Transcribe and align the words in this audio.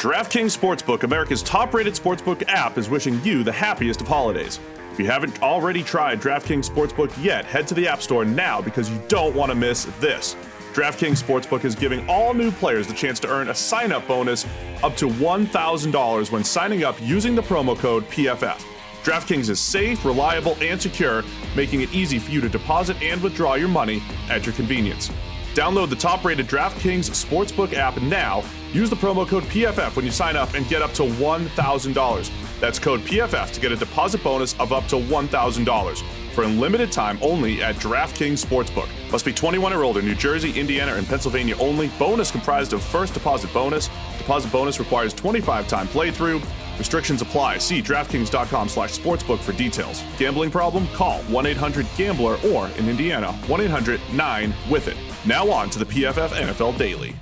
DraftKings 0.00 0.56
Sportsbook, 0.56 1.02
America's 1.02 1.42
top 1.42 1.74
rated 1.74 1.92
sportsbook 1.92 2.42
app, 2.48 2.78
is 2.78 2.88
wishing 2.88 3.22
you 3.22 3.44
the 3.44 3.52
happiest 3.52 4.00
of 4.00 4.08
holidays. 4.08 4.58
If 4.92 4.98
you 4.98 5.04
haven't 5.04 5.42
already 5.42 5.82
tried 5.82 6.22
DraftKings 6.22 6.70
Sportsbook 6.70 7.12
yet, 7.22 7.44
head 7.44 7.68
to 7.68 7.74
the 7.74 7.86
App 7.86 8.00
Store 8.00 8.24
now 8.24 8.62
because 8.62 8.88
you 8.88 8.98
don't 9.08 9.36
want 9.36 9.50
to 9.50 9.54
miss 9.54 9.84
this. 10.00 10.36
DraftKings 10.72 11.22
Sportsbook 11.22 11.66
is 11.66 11.74
giving 11.74 12.08
all 12.08 12.32
new 12.32 12.50
players 12.50 12.86
the 12.86 12.94
chance 12.94 13.20
to 13.20 13.28
earn 13.28 13.50
a 13.50 13.54
sign 13.54 13.92
up 13.92 14.08
bonus 14.08 14.46
up 14.82 14.96
to 14.96 15.06
$1,000 15.06 16.32
when 16.32 16.44
signing 16.44 16.82
up 16.82 16.98
using 17.02 17.34
the 17.34 17.42
promo 17.42 17.78
code 17.78 18.04
PFF. 18.04 18.64
DraftKings 19.02 19.50
is 19.50 19.60
safe, 19.60 20.02
reliable, 20.02 20.56
and 20.62 20.80
secure, 20.80 21.22
making 21.54 21.82
it 21.82 21.92
easy 21.92 22.18
for 22.18 22.30
you 22.30 22.40
to 22.40 22.48
deposit 22.48 22.96
and 23.02 23.22
withdraw 23.22 23.52
your 23.52 23.68
money 23.68 24.02
at 24.30 24.46
your 24.46 24.54
convenience. 24.54 25.10
Download 25.52 25.90
the 25.90 25.96
top 25.96 26.24
rated 26.24 26.46
DraftKings 26.46 27.10
Sportsbook 27.10 27.74
app 27.74 28.00
now. 28.00 28.42
Use 28.72 28.88
the 28.88 28.96
promo 28.96 29.26
code 29.26 29.42
PFF 29.44 29.96
when 29.96 30.04
you 30.04 30.12
sign 30.12 30.36
up 30.36 30.54
and 30.54 30.66
get 30.68 30.80
up 30.80 30.92
to 30.94 31.02
$1,000. 31.02 32.60
That's 32.60 32.78
code 32.78 33.00
PFF 33.00 33.52
to 33.52 33.60
get 33.60 33.72
a 33.72 33.76
deposit 33.76 34.22
bonus 34.22 34.58
of 34.60 34.72
up 34.72 34.86
to 34.88 34.96
$1,000 34.96 36.02
for 36.32 36.44
a 36.44 36.46
limited 36.46 36.92
time 36.92 37.18
only 37.20 37.62
at 37.62 37.74
DraftKings 37.76 38.44
Sportsbook. 38.44 38.88
Must 39.10 39.24
be 39.24 39.32
21 39.32 39.72
or 39.72 39.82
older, 39.82 40.00
New 40.00 40.14
Jersey, 40.14 40.58
Indiana, 40.58 40.94
and 40.94 41.06
Pennsylvania 41.06 41.56
only. 41.58 41.88
Bonus 41.98 42.30
comprised 42.30 42.72
of 42.72 42.82
first 42.82 43.14
deposit 43.14 43.52
bonus. 43.52 43.88
Deposit 44.18 44.52
bonus 44.52 44.78
requires 44.78 45.12
25 45.14 45.66
time 45.66 45.88
playthrough. 45.88 46.40
Restrictions 46.78 47.20
apply. 47.22 47.58
See 47.58 47.82
DraftKings.com 47.82 48.68
slash 48.68 48.96
sportsbook 48.96 49.40
for 49.40 49.52
details. 49.52 50.02
Gambling 50.16 50.50
problem? 50.50 50.86
Call 50.88 51.20
1-800-GAMBLER 51.24 52.38
or 52.52 52.68
in 52.78 52.88
Indiana, 52.88 53.36
1-800-9-WITH-IT. 53.42 54.96
Now 55.26 55.50
on 55.50 55.68
to 55.70 55.78
the 55.78 55.84
PFF 55.84 56.28
NFL 56.28 56.78
Daily. 56.78 57.14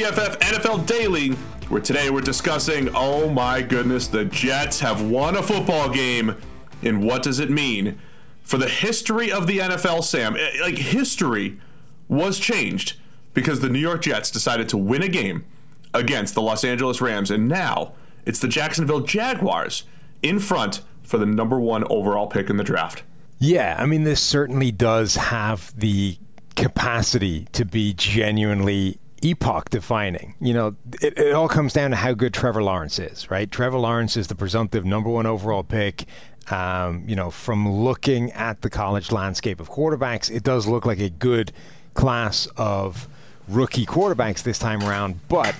PFF 0.00 0.38
NFL 0.38 0.86
Daily, 0.86 1.32
where 1.68 1.82
today 1.82 2.08
we're 2.08 2.22
discussing, 2.22 2.88
oh 2.94 3.28
my 3.28 3.60
goodness, 3.60 4.06
the 4.06 4.24
Jets 4.24 4.80
have 4.80 5.02
won 5.02 5.36
a 5.36 5.42
football 5.42 5.90
game, 5.90 6.36
and 6.82 7.04
what 7.04 7.22
does 7.22 7.38
it 7.38 7.50
mean 7.50 7.98
for 8.40 8.56
the 8.56 8.66
history 8.66 9.30
of 9.30 9.46
the 9.46 9.58
NFL, 9.58 10.02
Sam? 10.02 10.36
Eh, 10.36 10.52
Like, 10.62 10.78
history 10.78 11.60
was 12.08 12.38
changed 12.38 12.96
because 13.34 13.60
the 13.60 13.68
New 13.68 13.78
York 13.78 14.00
Jets 14.00 14.30
decided 14.30 14.70
to 14.70 14.78
win 14.78 15.02
a 15.02 15.08
game 15.08 15.44
against 15.92 16.34
the 16.34 16.40
Los 16.40 16.64
Angeles 16.64 17.02
Rams, 17.02 17.30
and 17.30 17.46
now 17.46 17.92
it's 18.24 18.38
the 18.38 18.48
Jacksonville 18.48 19.00
Jaguars 19.00 19.82
in 20.22 20.38
front 20.38 20.80
for 21.02 21.18
the 21.18 21.26
number 21.26 21.60
one 21.60 21.84
overall 21.90 22.26
pick 22.26 22.48
in 22.48 22.56
the 22.56 22.64
draft. 22.64 23.02
Yeah, 23.38 23.76
I 23.78 23.84
mean, 23.84 24.04
this 24.04 24.22
certainly 24.22 24.72
does 24.72 25.16
have 25.16 25.78
the 25.78 26.16
capacity 26.56 27.48
to 27.52 27.66
be 27.66 27.92
genuinely 27.92 28.98
epoch 29.22 29.70
defining. 29.70 30.34
You 30.40 30.54
know, 30.54 30.76
it, 31.00 31.18
it 31.18 31.34
all 31.34 31.48
comes 31.48 31.72
down 31.72 31.90
to 31.90 31.96
how 31.96 32.12
good 32.14 32.34
Trevor 32.34 32.62
Lawrence 32.62 32.98
is, 32.98 33.30
right? 33.30 33.50
Trevor 33.50 33.78
Lawrence 33.78 34.16
is 34.16 34.28
the 34.28 34.34
presumptive 34.34 34.84
number 34.84 35.10
one 35.10 35.26
overall 35.26 35.62
pick. 35.62 36.06
Um, 36.50 37.04
you 37.06 37.14
know, 37.14 37.30
from 37.30 37.70
looking 37.70 38.32
at 38.32 38.62
the 38.62 38.70
college 38.70 39.12
landscape 39.12 39.60
of 39.60 39.70
quarterbacks, 39.70 40.34
it 40.34 40.42
does 40.42 40.66
look 40.66 40.84
like 40.84 40.98
a 40.98 41.10
good 41.10 41.52
class 41.94 42.46
of 42.56 43.08
rookie 43.46 43.86
quarterbacks 43.86 44.42
this 44.42 44.58
time 44.58 44.82
around, 44.82 45.20
but 45.28 45.54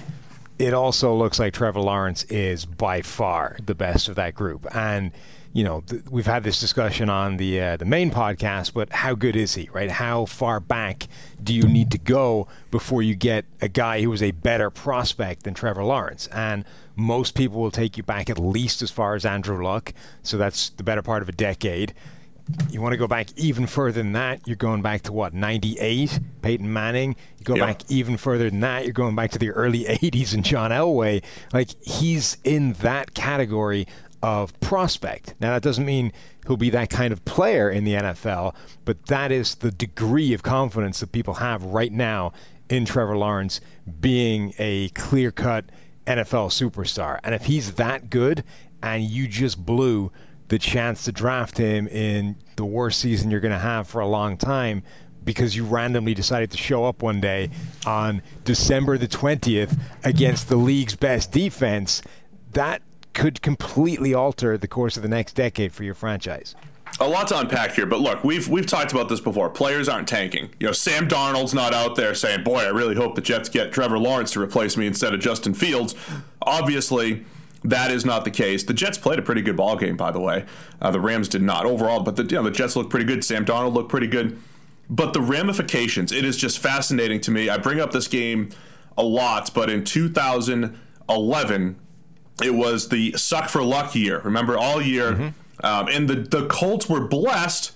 it 0.60 0.74
also 0.74 1.14
looks 1.14 1.38
like 1.38 1.54
Trevor 1.54 1.80
Lawrence 1.80 2.24
is 2.24 2.66
by 2.66 3.00
far 3.00 3.56
the 3.64 3.74
best 3.74 4.08
of 4.08 4.16
that 4.16 4.34
group. 4.34 4.66
And 4.74 5.10
you 5.52 5.64
know, 5.64 5.80
th- 5.80 6.02
we've 6.10 6.26
had 6.26 6.44
this 6.44 6.60
discussion 6.60 7.08
on 7.08 7.38
the 7.38 7.60
uh, 7.60 7.76
the 7.76 7.86
main 7.86 8.10
podcast, 8.10 8.74
but 8.74 8.92
how 8.92 9.14
good 9.14 9.34
is 9.34 9.54
he, 9.54 9.68
right? 9.72 9.90
How 9.90 10.26
far 10.26 10.60
back 10.60 11.08
do 11.42 11.54
you 11.54 11.64
need 11.64 11.90
to 11.92 11.98
go 11.98 12.46
before 12.70 13.02
you 13.02 13.16
get 13.16 13.46
a 13.60 13.68
guy 13.68 14.02
who 14.02 14.12
is 14.12 14.22
a 14.22 14.30
better 14.30 14.70
prospect 14.70 15.42
than 15.44 15.54
Trevor 15.54 15.82
Lawrence? 15.82 16.28
And 16.28 16.64
most 16.94 17.34
people 17.34 17.58
will 17.60 17.72
take 17.72 17.96
you 17.96 18.02
back 18.02 18.28
at 18.30 18.38
least 18.38 18.82
as 18.82 18.90
far 18.90 19.14
as 19.14 19.24
Andrew 19.24 19.64
Luck, 19.64 19.92
so 20.22 20.36
that's 20.36 20.68
the 20.68 20.84
better 20.84 21.02
part 21.02 21.22
of 21.22 21.28
a 21.28 21.32
decade. 21.32 21.94
You 22.70 22.80
want 22.80 22.92
to 22.92 22.96
go 22.96 23.06
back 23.08 23.28
even 23.36 23.66
further 23.66 24.00
than 24.02 24.12
that, 24.12 24.46
you're 24.46 24.56
going 24.56 24.82
back 24.82 25.02
to 25.02 25.12
what, 25.12 25.34
98, 25.34 26.20
Peyton 26.42 26.72
Manning? 26.72 27.16
You 27.38 27.44
go 27.44 27.56
Yeah. 27.56 27.66
back 27.66 27.82
even 27.88 28.16
further 28.16 28.48
than 28.50 28.60
that, 28.60 28.84
you're 28.84 28.92
going 28.92 29.14
back 29.16 29.30
to 29.32 29.38
the 29.38 29.50
early 29.50 29.84
80s 29.88 30.34
and 30.34 30.44
John 30.44 30.70
Elway. 30.70 31.22
Like, 31.52 31.70
he's 31.82 32.36
in 32.44 32.74
that 32.74 33.14
category 33.14 33.86
of 34.22 34.58
prospect. 34.60 35.34
Now, 35.40 35.50
that 35.52 35.62
doesn't 35.62 35.84
mean 35.84 36.12
he'll 36.46 36.56
be 36.56 36.70
that 36.70 36.90
kind 36.90 37.12
of 37.12 37.24
player 37.24 37.70
in 37.70 37.84
the 37.84 37.94
NFL, 37.94 38.54
but 38.84 39.06
that 39.06 39.32
is 39.32 39.56
the 39.56 39.70
degree 39.70 40.32
of 40.32 40.42
confidence 40.42 41.00
that 41.00 41.10
people 41.12 41.34
have 41.34 41.62
right 41.64 41.92
now 41.92 42.32
in 42.68 42.84
Trevor 42.84 43.16
Lawrence 43.16 43.60
being 44.00 44.52
a 44.58 44.90
clear 44.90 45.30
cut 45.32 45.64
NFL 46.06 46.48
superstar. 46.50 47.18
And 47.24 47.34
if 47.34 47.46
he's 47.46 47.72
that 47.74 48.10
good 48.10 48.44
and 48.82 49.02
you 49.04 49.26
just 49.26 49.64
blew 49.64 50.12
the 50.50 50.58
chance 50.58 51.04
to 51.04 51.12
draft 51.12 51.56
him 51.56 51.86
in 51.88 52.36
the 52.56 52.64
worst 52.64 53.00
season 53.00 53.30
you're 53.30 53.40
going 53.40 53.52
to 53.52 53.58
have 53.58 53.86
for 53.88 54.00
a 54.00 54.06
long 54.06 54.36
time 54.36 54.82
because 55.24 55.54
you 55.54 55.64
randomly 55.64 56.12
decided 56.12 56.50
to 56.50 56.56
show 56.56 56.84
up 56.84 57.02
one 57.02 57.20
day 57.20 57.50
on 57.86 58.20
December 58.44 58.98
the 58.98 59.06
20th 59.06 59.78
against 60.02 60.48
the 60.48 60.56
league's 60.56 60.96
best 60.96 61.30
defense, 61.30 62.02
that 62.52 62.82
could 63.12 63.40
completely 63.42 64.12
alter 64.12 64.58
the 64.58 64.66
course 64.66 64.96
of 64.96 65.04
the 65.04 65.08
next 65.08 65.34
decade 65.34 65.72
for 65.72 65.84
your 65.84 65.94
franchise. 65.94 66.56
A 66.98 67.08
lot 67.08 67.28
to 67.28 67.38
unpack 67.38 67.72
here, 67.72 67.86
but 67.86 68.00
look, 68.00 68.24
we've 68.24 68.48
we've 68.48 68.66
talked 68.66 68.90
about 68.90 69.08
this 69.08 69.20
before. 69.20 69.48
Players 69.48 69.88
aren't 69.88 70.08
tanking. 70.08 70.50
You 70.58 70.66
know, 70.66 70.72
Sam 70.72 71.06
Darnold's 71.06 71.54
not 71.54 71.72
out 71.72 71.94
there 71.94 72.14
saying, 72.14 72.42
"Boy, 72.42 72.64
I 72.64 72.68
really 72.68 72.96
hope 72.96 73.14
the 73.14 73.20
Jets 73.20 73.48
get 73.48 73.72
Trevor 73.72 73.98
Lawrence 73.98 74.32
to 74.32 74.40
replace 74.40 74.76
me 74.76 74.88
instead 74.88 75.14
of 75.14 75.20
Justin 75.20 75.54
Fields." 75.54 75.94
Obviously, 76.42 77.24
that 77.62 77.90
is 77.90 78.04
not 78.04 78.24
the 78.24 78.30
case. 78.30 78.64
The 78.64 78.72
Jets 78.72 78.98
played 78.98 79.18
a 79.18 79.22
pretty 79.22 79.42
good 79.42 79.56
ball 79.56 79.76
game, 79.76 79.96
by 79.96 80.10
the 80.10 80.20
way. 80.20 80.44
Uh, 80.80 80.90
the 80.90 81.00
Rams 81.00 81.28
did 81.28 81.42
not 81.42 81.66
overall, 81.66 82.00
but 82.00 82.16
the 82.16 82.24
you 82.24 82.36
know, 82.36 82.42
the 82.42 82.50
Jets 82.50 82.76
looked 82.76 82.90
pretty 82.90 83.04
good. 83.04 83.24
Sam 83.24 83.44
Darnold 83.44 83.74
looked 83.74 83.90
pretty 83.90 84.06
good. 84.06 84.38
But 84.88 85.12
the 85.12 85.20
ramifications, 85.20 86.10
it 86.10 86.24
is 86.24 86.36
just 86.36 86.58
fascinating 86.58 87.20
to 87.22 87.30
me. 87.30 87.48
I 87.48 87.58
bring 87.58 87.78
up 87.80 87.92
this 87.92 88.08
game 88.08 88.50
a 88.98 89.04
lot, 89.04 89.52
but 89.54 89.70
in 89.70 89.84
2011, 89.84 91.80
it 92.42 92.54
was 92.54 92.88
the 92.88 93.12
suck 93.12 93.48
for 93.48 93.62
luck 93.62 93.94
year. 93.94 94.20
Remember, 94.24 94.58
all 94.58 94.82
year, 94.82 95.32
um, 95.62 95.88
and 95.88 96.08
the 96.08 96.16
the 96.16 96.46
Colts 96.46 96.88
were 96.88 97.06
blessed 97.06 97.72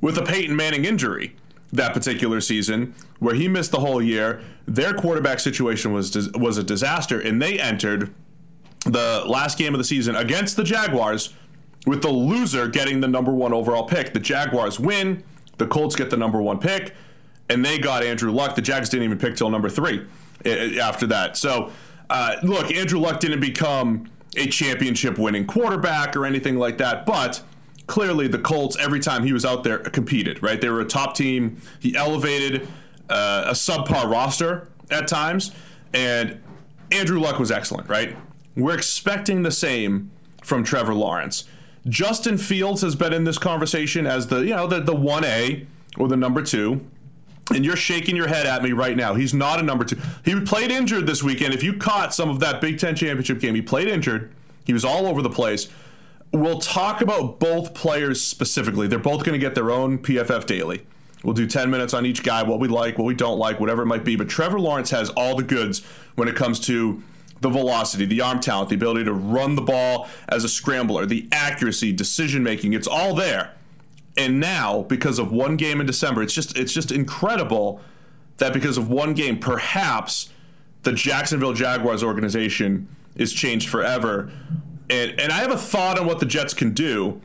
with 0.00 0.16
a 0.16 0.22
Peyton 0.22 0.56
Manning 0.56 0.84
injury 0.84 1.36
that 1.72 1.92
particular 1.92 2.40
season, 2.40 2.94
where 3.18 3.34
he 3.34 3.48
missed 3.48 3.72
the 3.72 3.80
whole 3.80 4.00
year. 4.00 4.40
Their 4.66 4.94
quarterback 4.94 5.40
situation 5.40 5.92
was 5.92 6.30
was 6.32 6.56
a 6.56 6.62
disaster, 6.62 7.20
and 7.20 7.42
they 7.42 7.58
entered 7.58 8.14
the 8.84 9.24
last 9.26 9.58
game 9.58 9.74
of 9.74 9.78
the 9.78 9.84
season 9.84 10.14
against 10.16 10.56
the 10.56 10.64
Jaguars 10.64 11.34
with 11.86 12.02
the 12.02 12.10
loser 12.10 12.68
getting 12.68 13.00
the 13.00 13.08
number 13.08 13.32
one 13.32 13.52
overall 13.52 13.84
pick. 13.84 14.12
The 14.12 14.20
Jaguars 14.20 14.78
win, 14.78 15.22
the 15.58 15.66
Colts 15.66 15.96
get 15.96 16.10
the 16.10 16.16
number 16.16 16.40
one 16.40 16.58
pick, 16.58 16.94
and 17.48 17.64
they 17.64 17.78
got 17.78 18.02
Andrew 18.02 18.32
Luck. 18.32 18.54
The 18.54 18.62
Jags 18.62 18.88
didn't 18.88 19.04
even 19.04 19.18
pick 19.18 19.36
till 19.36 19.50
number 19.50 19.68
three 19.68 20.06
after 20.80 21.06
that. 21.08 21.36
So, 21.36 21.70
uh, 22.10 22.36
look, 22.42 22.72
Andrew 22.72 22.98
Luck 23.00 23.20
didn't 23.20 23.40
become 23.40 24.10
a 24.36 24.46
championship 24.46 25.18
winning 25.18 25.46
quarterback 25.46 26.16
or 26.16 26.26
anything 26.26 26.56
like 26.58 26.78
that, 26.78 27.06
but 27.06 27.42
clearly 27.86 28.28
the 28.28 28.38
Colts, 28.38 28.76
every 28.78 29.00
time 29.00 29.24
he 29.24 29.32
was 29.32 29.44
out 29.44 29.64
there, 29.64 29.78
competed, 29.78 30.42
right? 30.42 30.60
They 30.60 30.68
were 30.68 30.80
a 30.80 30.86
top 30.86 31.14
team. 31.14 31.60
He 31.80 31.94
elevated 31.94 32.66
uh, 33.08 33.44
a 33.46 33.52
subpar 33.52 34.10
roster 34.10 34.68
at 34.90 35.06
times, 35.06 35.52
and 35.92 36.40
Andrew 36.90 37.20
Luck 37.20 37.38
was 37.38 37.50
excellent, 37.50 37.88
right? 37.88 38.16
We're 38.56 38.74
expecting 38.74 39.42
the 39.42 39.50
same 39.50 40.10
from 40.42 40.64
Trevor 40.64 40.94
Lawrence. 40.94 41.44
Justin 41.88 42.38
Fields 42.38 42.82
has 42.82 42.94
been 42.94 43.12
in 43.12 43.24
this 43.24 43.38
conversation 43.38 44.06
as 44.06 44.28
the, 44.28 44.38
you 44.40 44.54
know, 44.54 44.66
the, 44.66 44.80
the 44.80 44.94
1A 44.94 45.66
or 45.98 46.08
the 46.08 46.16
number 46.16 46.42
two. 46.42 46.86
And 47.54 47.62
you're 47.62 47.76
shaking 47.76 48.16
your 48.16 48.28
head 48.28 48.46
at 48.46 48.62
me 48.62 48.72
right 48.72 48.96
now. 48.96 49.14
He's 49.14 49.34
not 49.34 49.60
a 49.60 49.62
number 49.62 49.84
two. 49.84 49.98
He 50.24 50.40
played 50.40 50.70
injured 50.70 51.06
this 51.06 51.22
weekend. 51.22 51.52
If 51.52 51.62
you 51.62 51.74
caught 51.74 52.14
some 52.14 52.30
of 52.30 52.40
that 52.40 52.62
Big 52.62 52.78
Ten 52.78 52.96
championship 52.96 53.38
game, 53.38 53.54
he 53.54 53.60
played 53.60 53.86
injured. 53.86 54.32
He 54.64 54.72
was 54.72 54.84
all 54.84 55.06
over 55.06 55.20
the 55.20 55.28
place. 55.28 55.68
We'll 56.32 56.58
talk 56.58 57.02
about 57.02 57.38
both 57.38 57.74
players 57.74 58.22
specifically. 58.22 58.86
They're 58.86 58.98
both 58.98 59.24
going 59.24 59.38
to 59.38 59.38
get 59.38 59.54
their 59.54 59.70
own 59.70 59.98
PFF 59.98 60.46
daily. 60.46 60.86
We'll 61.22 61.34
do 61.34 61.46
10 61.46 61.70
minutes 61.70 61.92
on 61.92 62.06
each 62.06 62.22
guy, 62.22 62.42
what 62.42 62.60
we 62.60 62.68
like, 62.68 62.98
what 62.98 63.04
we 63.04 63.14
don't 63.14 63.38
like, 63.38 63.60
whatever 63.60 63.82
it 63.82 63.86
might 63.86 64.04
be. 64.04 64.16
But 64.16 64.28
Trevor 64.28 64.58
Lawrence 64.58 64.90
has 64.90 65.10
all 65.10 65.36
the 65.36 65.42
goods 65.42 65.84
when 66.14 66.28
it 66.28 66.34
comes 66.34 66.58
to 66.60 67.02
the 67.40 67.48
velocity, 67.48 68.06
the 68.06 68.20
arm 68.20 68.40
talent, 68.40 68.70
the 68.70 68.74
ability 68.74 69.04
to 69.04 69.12
run 69.12 69.54
the 69.54 69.62
ball 69.62 70.08
as 70.28 70.44
a 70.44 70.48
scrambler, 70.48 71.06
the 71.06 71.28
accuracy, 71.30 71.92
decision 71.92 72.42
making. 72.42 72.72
It's 72.72 72.88
all 72.88 73.14
there. 73.14 73.54
And 74.16 74.38
now, 74.38 74.82
because 74.82 75.18
of 75.18 75.32
one 75.32 75.56
game 75.56 75.80
in 75.80 75.86
December, 75.86 76.22
it's 76.22 76.32
just 76.32 76.56
it's 76.56 76.72
just 76.72 76.92
incredible 76.92 77.80
that 78.36 78.52
because 78.52 78.78
of 78.78 78.88
one 78.88 79.14
game, 79.14 79.38
perhaps 79.38 80.30
the 80.82 80.92
Jacksonville 80.92 81.52
Jaguars 81.52 82.02
organization 82.02 82.88
is 83.16 83.32
changed 83.32 83.68
forever. 83.68 84.30
And 84.88 85.18
and 85.20 85.32
I 85.32 85.38
have 85.38 85.50
a 85.50 85.56
thought 85.56 85.98
on 85.98 86.06
what 86.06 86.20
the 86.20 86.26
Jets 86.26 86.54
can 86.54 86.72
do. 86.72 87.20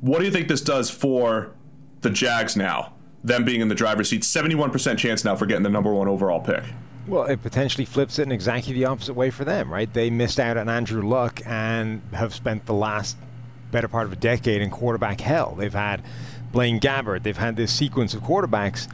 What 0.00 0.18
do 0.18 0.24
you 0.24 0.32
think 0.32 0.48
this 0.48 0.62
does 0.62 0.90
for 0.90 1.52
the 2.00 2.10
Jags 2.10 2.56
now? 2.56 2.94
Them 3.22 3.44
being 3.44 3.60
in 3.60 3.68
the 3.68 3.76
driver's 3.76 4.08
seat, 4.08 4.22
71% 4.22 4.98
chance 4.98 5.24
now 5.24 5.36
for 5.36 5.46
getting 5.46 5.62
the 5.62 5.70
number 5.70 5.94
one 5.94 6.08
overall 6.08 6.40
pick. 6.40 6.64
Well, 7.06 7.24
it 7.24 7.42
potentially 7.42 7.84
flips 7.84 8.18
it 8.18 8.22
in 8.22 8.32
exactly 8.32 8.74
the 8.74 8.84
opposite 8.84 9.14
way 9.14 9.30
for 9.30 9.44
them, 9.44 9.72
right? 9.72 9.92
They 9.92 10.08
missed 10.08 10.38
out 10.38 10.56
on 10.56 10.68
Andrew 10.68 11.02
Luck 11.02 11.40
and 11.44 12.00
have 12.12 12.32
spent 12.32 12.66
the 12.66 12.74
last 12.74 13.16
better 13.72 13.88
part 13.88 14.06
of 14.06 14.12
a 14.12 14.16
decade 14.16 14.62
in 14.62 14.70
quarterback 14.70 15.20
hell. 15.20 15.54
They've 15.56 15.72
had 15.72 16.02
Blaine 16.52 16.78
Gabbert, 16.78 17.22
they've 17.24 17.36
had 17.36 17.56
this 17.56 17.72
sequence 17.72 18.14
of 18.14 18.22
quarterbacks 18.22 18.86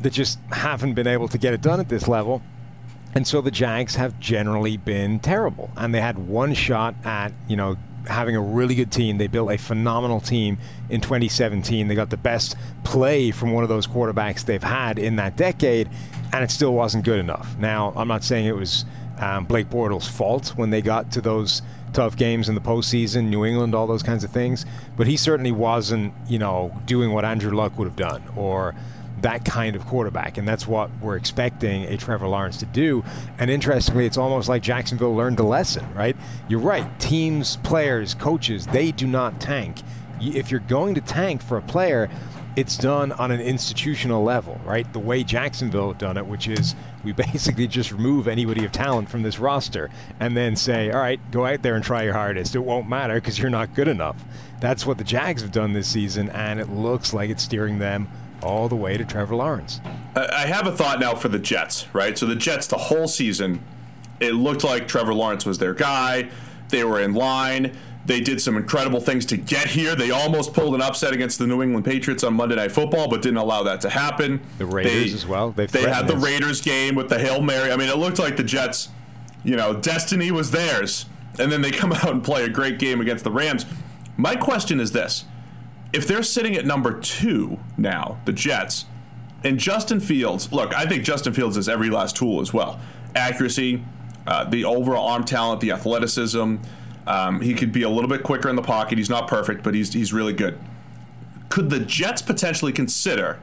that 0.00 0.12
just 0.12 0.38
haven't 0.50 0.94
been 0.94 1.06
able 1.06 1.28
to 1.28 1.38
get 1.38 1.52
it 1.52 1.60
done 1.60 1.80
at 1.80 1.88
this 1.88 2.08
level. 2.08 2.42
And 3.14 3.26
so 3.26 3.40
the 3.40 3.50
Jags 3.50 3.96
have 3.96 4.18
generally 4.18 4.76
been 4.76 5.20
terrible. 5.20 5.70
And 5.76 5.94
they 5.94 6.00
had 6.00 6.18
one 6.18 6.54
shot 6.54 6.94
at, 7.04 7.32
you 7.48 7.56
know, 7.56 7.76
having 8.06 8.34
a 8.34 8.40
really 8.40 8.74
good 8.74 8.90
team. 8.90 9.18
They 9.18 9.26
built 9.26 9.50
a 9.50 9.58
phenomenal 9.58 10.20
team 10.20 10.58
in 10.88 11.00
2017. 11.00 11.88
They 11.88 11.94
got 11.94 12.10
the 12.10 12.16
best 12.16 12.56
play 12.84 13.30
from 13.30 13.52
one 13.52 13.62
of 13.62 13.68
those 13.68 13.86
quarterbacks 13.86 14.44
they've 14.44 14.62
had 14.62 14.98
in 14.98 15.16
that 15.16 15.36
decade, 15.36 15.90
and 16.32 16.42
it 16.42 16.50
still 16.50 16.74
wasn't 16.74 17.04
good 17.04 17.18
enough. 17.18 17.56
Now, 17.58 17.92
I'm 17.96 18.08
not 18.08 18.24
saying 18.24 18.46
it 18.46 18.56
was 18.56 18.84
um, 19.18 19.44
Blake 19.44 19.68
Bortles' 19.68 20.08
fault 20.08 20.54
when 20.56 20.70
they 20.70 20.82
got 20.82 21.12
to 21.12 21.20
those 21.20 21.62
tough 21.92 22.16
games 22.16 22.48
in 22.48 22.54
the 22.54 22.60
postseason, 22.60 23.28
New 23.28 23.44
England, 23.44 23.74
all 23.74 23.86
those 23.86 24.02
kinds 24.02 24.24
of 24.24 24.30
things, 24.30 24.64
but 24.96 25.06
he 25.06 25.16
certainly 25.16 25.52
wasn't, 25.52 26.14
you 26.26 26.38
know, 26.38 26.74
doing 26.86 27.12
what 27.12 27.24
Andrew 27.24 27.52
Luck 27.52 27.78
would 27.78 27.86
have 27.86 27.96
done 27.96 28.22
or 28.34 28.74
that 29.20 29.44
kind 29.44 29.76
of 29.76 29.86
quarterback, 29.86 30.36
and 30.36 30.48
that's 30.48 30.66
what 30.66 30.90
we're 31.00 31.16
expecting 31.16 31.84
a 31.84 31.96
Trevor 31.96 32.26
Lawrence 32.26 32.56
to 32.58 32.66
do. 32.66 33.04
And 33.38 33.50
interestingly, 33.50 34.04
it's 34.04 34.18
almost 34.18 34.48
like 34.48 34.62
Jacksonville 34.62 35.14
learned 35.14 35.38
a 35.38 35.44
lesson, 35.44 35.86
right? 35.94 36.16
You're 36.48 36.60
right. 36.60 36.98
Teams, 36.98 37.56
players, 37.58 38.14
coaches, 38.14 38.66
they 38.66 38.90
do 38.90 39.06
not 39.06 39.40
tank. 39.40 39.82
If 40.20 40.50
you're 40.50 40.60
going 40.60 40.94
to 40.96 41.00
tank 41.00 41.42
for 41.42 41.56
a 41.56 41.62
player, 41.62 42.10
it's 42.56 42.76
done 42.76 43.12
on 43.12 43.30
an 43.30 43.40
institutional 43.40 44.22
level, 44.22 44.60
right? 44.64 44.90
The 44.92 44.98
way 44.98 45.24
Jacksonville 45.24 45.92
done 45.94 46.16
it, 46.16 46.26
which 46.26 46.48
is 46.48 46.74
we 47.04 47.12
basically 47.32 47.66
just 47.66 47.92
remove 47.92 48.28
anybody 48.28 48.64
of 48.64 48.72
talent 48.72 49.08
from 49.08 49.22
this 49.22 49.38
roster 49.38 49.90
and 50.20 50.36
then 50.36 50.56
say, 50.56 50.90
all 50.90 51.00
right, 51.00 51.20
go 51.30 51.46
out 51.46 51.62
there 51.62 51.74
and 51.74 51.84
try 51.84 52.02
your 52.02 52.12
hardest. 52.12 52.54
It 52.54 52.60
won't 52.60 52.88
matter 52.88 53.14
because 53.14 53.38
you're 53.38 53.50
not 53.50 53.74
good 53.74 53.88
enough. 53.88 54.22
That's 54.60 54.86
what 54.86 54.98
the 54.98 55.04
Jags 55.04 55.42
have 55.42 55.50
done 55.50 55.72
this 55.72 55.88
season, 55.88 56.30
and 56.30 56.60
it 56.60 56.68
looks 56.68 57.12
like 57.12 57.30
it's 57.30 57.42
steering 57.42 57.78
them 57.78 58.08
all 58.42 58.68
the 58.68 58.76
way 58.76 58.96
to 58.96 59.04
Trevor 59.04 59.34
Lawrence. 59.36 59.80
I 60.14 60.46
have 60.46 60.66
a 60.66 60.72
thought 60.72 61.00
now 61.00 61.14
for 61.14 61.28
the 61.28 61.38
Jets, 61.38 61.92
right? 61.94 62.16
So 62.16 62.26
the 62.26 62.36
Jets, 62.36 62.66
the 62.66 62.76
whole 62.76 63.08
season, 63.08 63.62
it 64.20 64.34
looked 64.34 64.62
like 64.62 64.86
Trevor 64.86 65.14
Lawrence 65.14 65.46
was 65.46 65.58
their 65.58 65.74
guy. 65.74 66.28
They 66.68 66.84
were 66.84 67.00
in 67.00 67.14
line. 67.14 67.76
They 68.04 68.20
did 68.20 68.40
some 68.40 68.56
incredible 68.56 69.00
things 69.00 69.24
to 69.26 69.36
get 69.36 69.68
here. 69.68 69.94
They 69.94 70.10
almost 70.10 70.54
pulled 70.54 70.74
an 70.74 70.82
upset 70.82 71.12
against 71.12 71.38
the 71.38 71.46
New 71.46 71.62
England 71.62 71.84
Patriots 71.84 72.24
on 72.24 72.34
Monday 72.34 72.56
Night 72.56 72.72
Football, 72.72 73.08
but 73.08 73.22
didn't 73.22 73.36
allow 73.36 73.62
that 73.62 73.80
to 73.82 73.90
happen. 73.90 74.40
The 74.58 74.66
Raiders 74.66 74.92
they, 74.92 75.14
as 75.14 75.26
well. 75.26 75.52
They've 75.52 75.70
they 75.70 75.88
had 75.88 76.08
the 76.08 76.16
Raiders 76.16 76.60
game 76.60 76.96
with 76.96 77.08
the 77.08 77.18
Hail 77.18 77.40
Mary. 77.40 77.70
I 77.70 77.76
mean, 77.76 77.88
it 77.88 77.96
looked 77.96 78.18
like 78.18 78.36
the 78.36 78.42
Jets, 78.42 78.88
you 79.44 79.54
know, 79.54 79.74
destiny 79.74 80.32
was 80.32 80.50
theirs. 80.50 81.06
And 81.38 81.50
then 81.50 81.62
they 81.62 81.70
come 81.72 81.92
out 81.92 82.10
and 82.10 82.24
play 82.24 82.44
a 82.44 82.48
great 82.48 82.78
game 82.78 83.00
against 83.00 83.22
the 83.22 83.30
Rams. 83.30 83.66
My 84.16 84.34
question 84.36 84.80
is 84.80 84.92
this 84.92 85.24
if 85.92 86.06
they're 86.06 86.22
sitting 86.22 86.56
at 86.56 86.64
number 86.64 86.98
two 86.98 87.58
now, 87.76 88.18
the 88.24 88.32
Jets, 88.32 88.86
and 89.44 89.58
Justin 89.58 90.00
Fields, 90.00 90.52
look, 90.52 90.74
I 90.74 90.86
think 90.86 91.04
Justin 91.04 91.34
Fields 91.34 91.56
is 91.56 91.68
every 91.68 91.90
last 91.90 92.16
tool 92.16 92.40
as 92.40 92.52
well. 92.52 92.80
Accuracy, 93.14 93.84
uh, 94.26 94.44
the 94.44 94.64
overall 94.64 95.08
arm 95.08 95.24
talent, 95.24 95.60
the 95.60 95.72
athleticism. 95.72 96.56
Um, 97.06 97.40
he 97.40 97.54
could 97.54 97.72
be 97.72 97.82
a 97.82 97.88
little 97.88 98.08
bit 98.08 98.22
quicker 98.22 98.48
in 98.48 98.56
the 98.56 98.62
pocket. 98.62 98.98
He's 98.98 99.10
not 99.10 99.28
perfect, 99.28 99.62
but 99.62 99.74
he's 99.74 99.92
he's 99.92 100.12
really 100.12 100.32
good. 100.32 100.58
Could 101.48 101.70
the 101.70 101.80
Jets 101.80 102.22
potentially 102.22 102.72
consider 102.72 103.38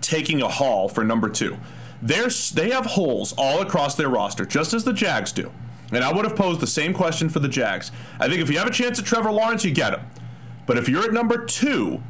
taking 0.00 0.42
a 0.42 0.48
haul 0.48 0.88
for 0.88 1.02
number 1.02 1.28
two? 1.28 1.56
They're, 2.00 2.28
they 2.54 2.70
have 2.70 2.86
holes 2.86 3.34
all 3.36 3.60
across 3.62 3.94
their 3.96 4.08
roster, 4.08 4.44
just 4.44 4.74
as 4.74 4.84
the 4.84 4.92
Jags 4.92 5.32
do. 5.32 5.50
And 5.92 6.04
I 6.04 6.12
would 6.12 6.24
have 6.24 6.36
posed 6.36 6.60
the 6.60 6.66
same 6.66 6.92
question 6.92 7.28
for 7.28 7.40
the 7.40 7.48
Jags. 7.48 7.90
I 8.20 8.28
think 8.28 8.40
if 8.40 8.50
you 8.50 8.58
have 8.58 8.66
a 8.66 8.72
chance 8.72 8.98
at 8.98 9.06
Trevor 9.06 9.32
Lawrence, 9.32 9.64
you 9.64 9.72
get 9.72 9.94
him. 9.94 10.06
But 10.66 10.78
if 10.78 10.88
you're 10.88 11.04
at 11.04 11.12
number 11.12 11.44
two, 11.44 12.02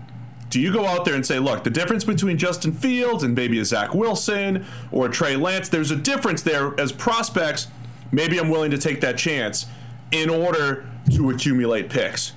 do 0.50 0.60
you 0.60 0.72
go 0.72 0.86
out 0.86 1.04
there 1.04 1.14
and 1.14 1.24
say, 1.24 1.38
look, 1.38 1.64
the 1.64 1.70
difference 1.70 2.04
between 2.04 2.38
Justin 2.38 2.72
Fields 2.72 3.22
and 3.22 3.34
maybe 3.34 3.58
a 3.58 3.64
Zach 3.64 3.94
Wilson 3.94 4.64
or 4.92 5.08
Trey 5.08 5.36
Lance, 5.36 5.68
there's 5.68 5.90
a 5.90 5.96
difference 5.96 6.42
there 6.42 6.78
as 6.80 6.92
prospects. 6.92 7.68
Maybe 8.12 8.38
I'm 8.38 8.48
willing 8.48 8.70
to 8.70 8.78
take 8.78 9.00
that 9.02 9.18
chance 9.18 9.66
in 10.10 10.30
order 10.30 10.86
to 11.14 11.30
accumulate 11.30 11.90
picks. 11.90 12.32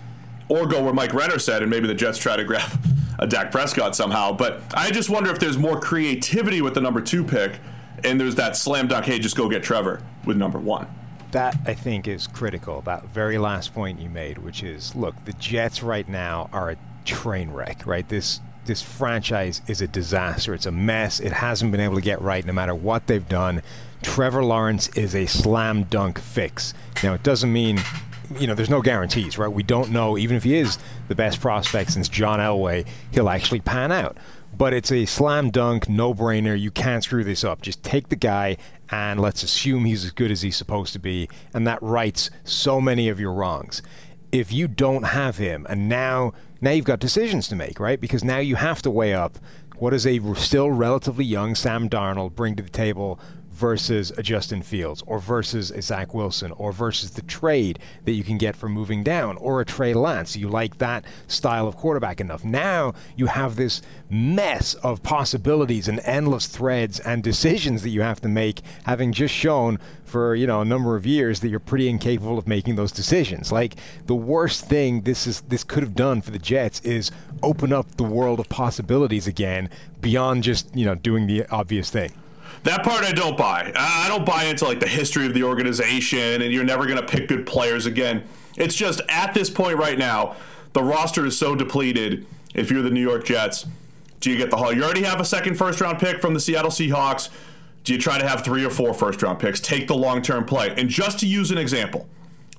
Or 0.48 0.66
go 0.66 0.84
where 0.84 0.94
Mike 0.94 1.14
Renner 1.14 1.38
said, 1.38 1.62
and 1.62 1.70
maybe 1.70 1.88
the 1.88 1.94
Jets 1.94 2.18
try 2.18 2.36
to 2.36 2.44
grab 2.44 2.72
a 3.20 3.28
Dak 3.28 3.52
Prescott 3.52 3.96
somehow. 3.96 4.34
But 4.34 4.62
I 4.74 4.92
just 4.92 5.10
wonder 5.10 5.30
if 5.30 5.40
there's 5.40 5.58
more 5.58 5.80
creativity 5.80 6.62
with 6.62 6.74
the 6.74 6.82
number 6.82 7.02
two 7.02 7.24
pick, 7.24 7.60
and 8.04 8.20
there's 8.20 8.36
that 8.36 8.56
slam 8.56 8.88
dunk, 8.88 9.06
hey, 9.06 9.20
just 9.20 9.36
go 9.36 9.50
get 9.50 9.64
Trevor 9.64 10.02
with 10.26 10.38
number 10.38 10.60
one 10.60 10.88
that 11.32 11.56
I 11.66 11.74
think 11.74 12.08
is 12.08 12.28
critical. 12.28 12.82
That 12.82 13.06
very 13.06 13.38
last 13.38 13.74
point 13.74 14.00
you 14.00 14.10
made, 14.10 14.40
which 14.40 14.64
is, 14.64 14.96
look, 14.96 15.14
the 15.26 15.34
Jets 15.34 15.84
right 15.84 16.08
now 16.08 16.50
are 16.52 16.72
a 16.72 16.78
train 17.06 17.52
wreck, 17.52 17.86
right? 17.86 18.08
This 18.08 18.42
this 18.66 18.82
franchise 18.82 19.62
is 19.68 19.82
a 19.82 19.88
disaster. 19.88 20.54
It's 20.54 20.66
a 20.66 20.72
mess. 20.72 21.20
It 21.20 21.32
hasn't 21.32 21.72
been 21.72 21.82
able 21.82 21.96
to 21.96 22.02
get 22.02 22.22
right 22.22 22.46
no 22.46 22.54
matter 22.54 22.76
what 22.76 23.08
they've 23.08 23.28
done. 23.28 23.62
Trevor 24.02 24.44
Lawrence 24.44 24.90
is 24.90 25.16
a 25.16 25.26
slam 25.26 25.84
dunk 25.84 26.20
fix. 26.20 26.74
Now, 27.04 27.14
it 27.14 27.24
doesn't 27.24 27.52
mean 27.52 27.80
you 28.38 28.48
know, 28.48 28.54
there's 28.54 28.70
no 28.70 28.82
guarantees, 28.82 29.38
right? 29.38 29.52
We 29.52 29.64
don't 29.64 29.90
know, 29.90 30.18
even 30.18 30.38
if 30.38 30.44
he 30.44 30.56
is 30.56 30.78
the 31.08 31.16
best 31.16 31.42
prospect 31.42 31.92
since 31.92 32.08
John 32.08 32.40
Elway, 32.40 32.88
he'll 33.12 33.30
actually 33.30 33.62
pan 33.62 33.92
out. 33.92 34.18
But 34.56 34.74
it's 34.74 34.92
a 34.92 35.06
slam 35.06 35.52
dunk, 35.52 35.88
no 35.90 36.14
brainer. 36.14 36.60
You 36.60 36.72
can't 36.72 37.04
screw 37.04 37.24
this 37.24 37.44
up. 37.44 37.62
Just 37.62 37.84
take 37.84 38.10
the 38.10 38.16
guy 38.16 38.58
and 38.90 39.20
let's 39.20 39.44
assume 39.44 39.86
he's 39.86 40.04
as 40.04 40.12
good 40.12 40.32
as 40.32 40.42
he's 40.42 40.58
supposed 40.58 40.94
to 40.94 41.00
be, 41.00 41.30
and 41.54 41.66
that 41.68 41.82
rights 41.82 42.30
so 42.44 42.82
many 42.82 43.10
of 43.10 43.20
your 43.20 43.34
wrongs. 43.34 43.82
If 44.32 44.52
you 44.52 44.68
don't 44.68 45.04
have 45.04 45.38
him, 45.38 45.66
and 45.70 45.88
now 45.88 46.34
now 46.62 46.72
you've 46.72 46.86
got 46.86 47.00
decisions 47.00 47.48
to 47.48 47.56
make, 47.56 47.80
right? 47.80 48.02
Because 48.02 48.24
now 48.24 48.40
you 48.40 48.56
have 48.56 48.82
to 48.82 48.92
weigh 48.92 49.14
up 49.14 49.40
what 49.78 49.92
does 49.92 50.06
a 50.06 50.20
still 50.36 50.70
relatively 50.72 51.24
young 51.24 51.56
Sam 51.56 51.90
Darnold 51.90 52.36
bring 52.36 52.56
to 52.58 52.64
the 52.64 52.70
table 52.70 53.20
versus 53.60 54.12
a 54.18 54.24
Justin 54.24 54.62
Fields 54.62 55.04
or 55.06 55.20
versus 55.20 55.70
a 55.70 55.82
Zach 55.82 56.14
Wilson 56.14 56.54
or 56.54 56.72
versus 56.72 57.12
the 57.12 57.22
trade 57.24 57.78
that 58.06 58.14
you 58.14 58.24
can 58.24 58.38
get 58.38 58.56
for 58.56 58.70
moving 58.70 59.04
down 59.04 59.36
or 59.36 59.60
a 59.60 59.66
Trey 59.66 59.94
Lance. 59.94 60.38
You 60.38 60.48
like 60.48 60.78
that 60.78 61.04
style 61.28 61.68
of 61.68 61.76
quarterback 61.76 62.22
enough. 62.22 62.46
Now 62.46 62.94
you 63.18 63.28
have 63.28 63.58
this 63.58 63.82
mess 64.10 64.76
of 64.76 65.04
possibilities 65.04 65.90
and 65.90 66.00
endless 66.06 66.48
threads 66.48 67.02
and 67.02 67.22
decisions 67.22 67.84
that 67.84 67.90
you 67.90 68.02
have 68.02 68.22
to 68.22 68.30
make, 68.30 68.62
having 68.86 69.12
just 69.12 69.34
shown 69.36 69.78
for 70.06 70.34
you 70.34 70.48
know 70.48 70.62
a 70.62 70.66
number 70.66 70.96
of 70.96 71.06
years 71.06 71.42
that 71.42 71.50
you're 71.50 71.60
pretty 71.60 71.90
incapable 71.90 72.38
of 72.38 72.48
making 72.48 72.78
those 72.78 72.94
decisions. 72.94 73.52
Like 73.52 73.76
the 74.06 74.16
worst 74.16 74.66
thing 74.66 75.02
this 75.02 75.28
is 75.28 75.42
this 75.42 75.66
could 75.66 75.84
have 75.84 75.96
done 75.96 76.22
for 76.22 76.32
the 76.32 76.40
Jets 76.40 76.80
is 76.82 77.12
open 77.44 77.74
up 77.74 77.98
the 77.98 78.04
world 78.04 78.40
of 78.40 78.48
possibilities 78.48 79.28
again 79.28 79.70
beyond 80.00 80.44
just 80.44 80.74
you 80.74 80.86
know 80.86 80.96
doing 80.96 81.28
the 81.28 81.46
obvious 81.50 81.90
thing. 81.90 82.14
That 82.64 82.84
part 82.84 83.04
I 83.04 83.12
don't 83.12 83.38
buy. 83.38 83.72
I 83.76 84.08
don't 84.08 84.26
buy 84.26 84.46
into 84.46 84.66
like 84.66 84.80
the 84.80 84.88
history 84.88 85.26
of 85.26 85.34
the 85.34 85.44
organization 85.44 86.42
and 86.42 86.52
you're 86.52 86.64
never 86.64 86.86
going 86.86 87.00
to 87.00 87.06
pick 87.06 87.28
good 87.28 87.46
players 87.46 87.86
again. 87.86 88.24
It's 88.58 88.76
just 88.76 89.02
at 89.10 89.34
this 89.34 89.50
point 89.50 89.78
right 89.78 89.98
now, 89.98 90.36
the 90.74 90.84
roster 90.84 91.26
is 91.26 91.38
so 91.38 91.56
depleted. 91.56 92.26
If 92.54 92.70
you're 92.72 92.82
the 92.82 92.90
New 92.90 93.02
York 93.02 93.26
Jets, 93.26 93.66
do 94.20 94.30
you 94.30 94.38
get 94.38 94.50
the 94.50 94.58
haul? 94.58 94.74
You 94.74 94.84
already 94.84 95.04
have 95.04 95.20
a 95.20 95.26
second 95.26 95.56
first 95.56 95.80
round 95.80 96.00
pick 96.00 96.22
from 96.22 96.34
the 96.34 96.40
Seattle 96.40 96.72
Seahawks. 96.72 97.30
Do 97.84 97.94
you 97.94 98.00
try 98.00 98.18
to 98.18 98.28
have 98.28 98.44
three 98.44 98.66
or 98.66 98.70
four 98.70 98.94
first 98.94 99.22
round 99.24 99.40
picks? 99.40 99.60
Take 99.60 99.88
the 99.88 99.96
long 99.96 100.22
term 100.22 100.46
play. 100.46 100.74
And 100.76 100.90
just 100.90 101.20
to 101.20 101.28
use 101.28 101.52
an 101.52 101.58
example, 101.58 102.08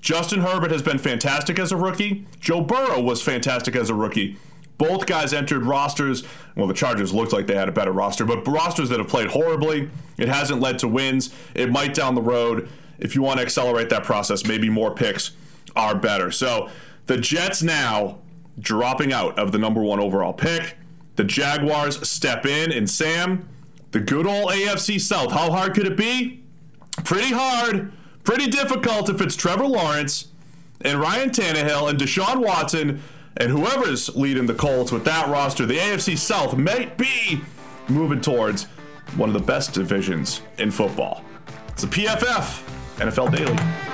Justin 0.01 0.41
Herbert 0.41 0.71
has 0.71 0.83
been 0.83 0.99
fantastic 0.99 1.59
as 1.59 1.73
a 1.73 1.77
rookie. 1.77 2.25
Joe 2.41 2.63
Burrow 2.63 3.01
was 3.01 3.21
fantastic 3.21 3.77
as 3.77 3.91
a 3.91 3.95
rookie. 3.95 4.37
Both 4.81 5.05
guys 5.05 5.35
entered 5.35 5.67
rosters. 5.67 6.25
Well, 6.57 6.67
the 6.67 6.73
Chargers 6.73 7.13
looked 7.13 7.35
like 7.35 7.47
they 7.47 7.55
had 7.55 7.69
a 7.69 7.73
better 7.73 7.93
roster, 7.93 8.25
but 8.25 8.49
rosters 8.49 8.89
that 8.89 8.99
have 8.99 9.09
played 9.09 9.29
horribly. 9.29 9.91
It 10.17 10.29
hasn't 10.29 10.63
led 10.63 10.79
to 10.79 10.89
wins. 10.89 11.35
It 11.55 11.71
might 11.71 11.93
down 11.93 12.15
the 12.15 12.23
road. 12.23 12.67
If 12.99 13.15
you 13.15 13.21
want 13.21 13.41
to 13.41 13.45
accelerate 13.45 13.91
that 13.91 14.05
process, 14.05 14.47
maybe 14.47 14.71
more 14.71 14.95
picks 14.95 15.33
are 15.77 15.95
better. 15.95 16.31
So 16.31 16.71
the 17.09 17.19
Jets 17.19 17.63
now 17.63 18.21
dropping 18.59 19.13
out 19.13 19.39
of 19.39 19.53
the 19.53 19.59
number 19.59 19.83
one 19.83 20.01
overall 20.01 20.33
pick. 20.33 20.79
The 21.17 21.25
Jaguars 21.25 22.09
step 22.09 22.47
in, 22.47 22.73
and 22.73 22.89
Sam, 22.89 23.51
the 23.91 24.01
good 24.01 24.27
old 24.27 24.51
AFC 24.51 24.99
South. 24.99 25.31
How 25.31 25.51
hard 25.51 25.75
could 25.75 25.87
it 25.87 25.99
be? 25.99 26.43
Pretty 27.05 27.35
hard, 27.35 27.93
pretty 28.25 28.47
difficult 28.47 29.11
if 29.11 29.21
it's 29.21 29.37
Trevor 29.37 29.67
Lawrence 29.67 30.29
and 30.81 30.99
Ryan 30.99 31.29
Tannehill 31.29 31.91
and 31.91 31.99
Deshaun 31.99 32.43
Watson 32.43 33.03
and 33.41 33.51
whoever's 33.51 34.15
leading 34.15 34.45
the 34.45 34.55
Colts 34.55 34.93
with 34.93 35.05
that 35.07 35.27
roster, 35.29 35.65
the 35.65 35.79
AFC 35.79 36.17
South 36.17 36.59
might 36.59 36.99
be 36.99 37.41
moving 37.89 38.21
towards 38.21 38.65
one 39.17 39.31
of 39.31 39.33
the 39.33 39.41
best 39.41 39.73
divisions 39.73 40.43
in 40.59 40.71
football. 40.71 41.25
It's 41.69 41.83
the 41.83 41.89
PFF 41.89 42.63
NFL 42.99 43.35
Daily. 43.35 43.90